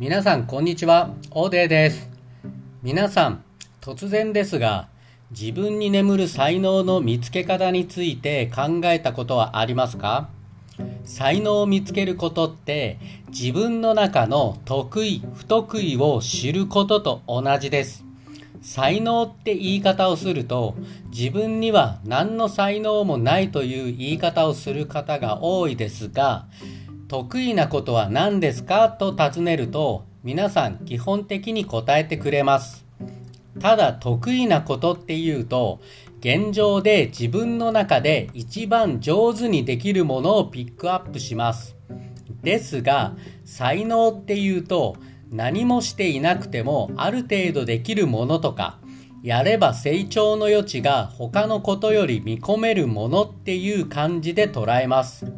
[0.00, 2.08] 皆さんこんにちは、オーデーです。
[2.84, 3.42] 皆さん、
[3.80, 4.86] 突然ですが、
[5.32, 10.28] 自分に眠る才能の見つけ方について考えたことはありますか？
[11.02, 13.00] 才能を見つけることって
[13.30, 18.04] 自分の中の得意不得意を知ることと同じです。
[18.62, 20.76] 才能って言い方をすると
[21.10, 26.46] 自分には何の才能もないという言い方をする方が多いですが
[27.08, 32.84] 得意なことは何ですかと尋ねると皆さん基本的に答えてくれます
[33.60, 35.80] ただ得意なことっていうと
[36.20, 41.76] 現状で自分の中で一番上手にできるものをピックアップします。
[42.42, 44.96] ですが、才能っていうと
[45.30, 48.78] 何もしていなくてもある程度できるものとか、
[49.22, 55.37] やれば成長の余地が他のことより見込めるものっていう感じで捉えます。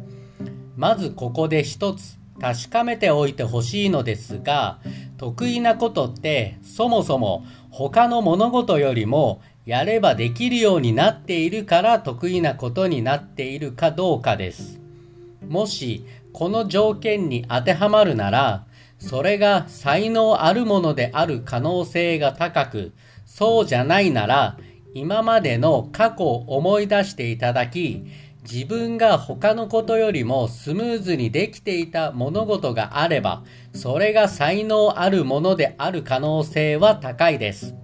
[0.81, 4.79] まずここで一つ確かめておいてほしいのですが、
[5.19, 14.79] 得意なことってそもそも他の物事よりもやればできるようになっているから得意なことになっているかどうかです。
[15.47, 18.65] もしこの条件に当てはまるなら、
[18.97, 22.91] それが才能あるものである可能性が高く、
[23.27, 24.57] そうじゃないなら、
[24.95, 28.03] 今までの過去を思い出していただき、
[28.43, 37.75] 自分が他のことよりもスムーズにできていた物事があれば、それが才能あるものである可能性は高いです。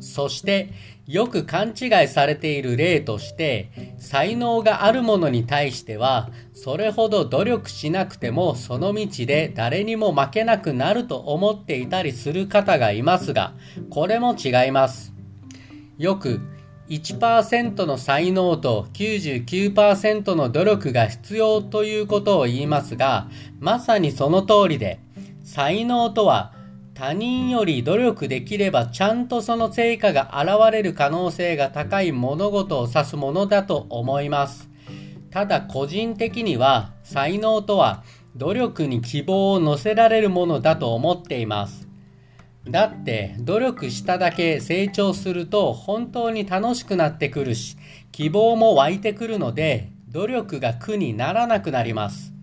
[0.00, 0.70] そして、
[1.06, 13.54] よく勘違いされている例として、才能があるものに対しては、それほど努力しなくてもその道で誰にも負けなくなると思っていたりする方がいますが、
[13.90, 15.12] これも違います。
[15.98, 16.40] よく、
[16.90, 23.28] 1%の才能と99%の努力が必要ということを言いますが、
[23.60, 24.98] まさにその通りで、
[25.44, 26.52] 才能とは
[26.94, 34.68] 他人より努力できればちゃんとその成果が現れる可能性が高い物事を指すものだと思います。
[35.30, 38.02] ただ個人的には才能とは
[38.34, 41.89] 努力に希望を乗せられるものだと思っています。
[42.68, 47.76] だって努力しただけ成長すると本当に楽しくなってくるし
[48.12, 52.34] 希望も湧いてくるので努力が苦にならなくなります。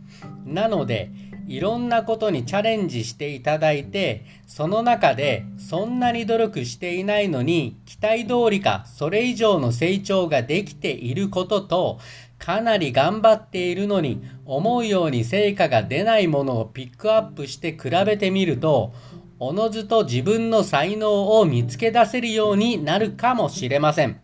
[0.46, 1.12] なので
[1.48, 12.00] いろんなことにチャレンジしていただいてその中でそんなに努力していないのに期待通りかそれ以上の成長ができていることと
[12.38, 18.94] かなり頑張っているのに思うように成果が出ないものをピックアップして比べてみると
[19.40, 24.20] おのずと自分の才能を見つけ出せるようになるかもしれません。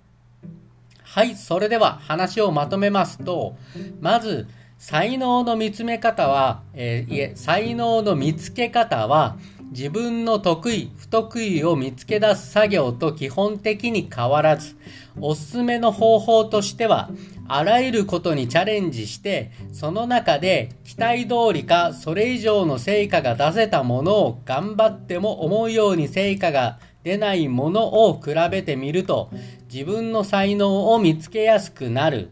[1.03, 3.56] はい、それでは話をまとめますと、
[4.01, 4.47] まず、
[4.79, 9.38] 才能の見つめ方は、えーいえ、才能の見つけ方は、
[9.73, 14.75] 自分の得意、不得意を見つけ出す作業と基本的に変わらず、
[15.19, 17.09] おすすめの方法としては、
[17.47, 29.31] あらゆることにチャレンジして、その中で期待通りかそれ以上の成果が出せたものを頑張っても思うように成果が出ないものを比べてみると、
[29.73, 32.29] 自分の才能を見つけやすくなる。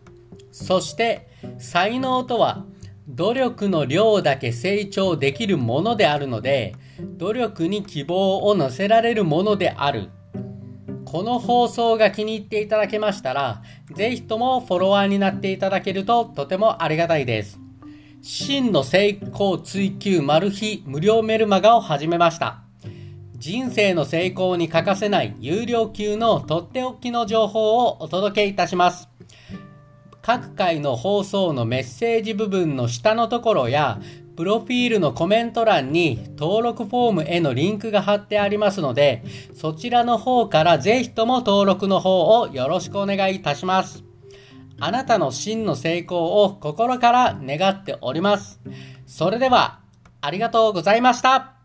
[0.52, 2.66] そして、才能とは、
[3.08, 6.76] 努力の量だけ成長できるものであるので、
[7.18, 10.10] 努力に希望を乗せられるものである。
[11.06, 13.62] この放送が気に入っていただけましたら、
[13.94, 17.60] ぜひともフォロワーになっていただけるととてもありがたいです。
[18.22, 22.62] 真の成功追求マル秘無料メルマガを始めました。
[23.38, 29.11] 人生の成功に欠かせない有料級のとっておきの情報をお届けいたします。
[30.22, 34.00] 各回の放送のメッセージ部分の下のところや、
[34.36, 39.24] プロフィールのコメント欄に登録フォームへのリンクが貼ってありますので、
[39.54, 44.04] そちらの方からぜひとも登録の方をよろしくお願いいたします。
[44.80, 48.60] あなたの真の成功を心から願っております。
[49.06, 49.80] それでは、
[50.22, 51.61] ありがとうございました。